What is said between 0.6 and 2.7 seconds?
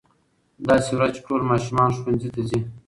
داسې ورځ چې ټول ماشومان ښوونځي ته ځي.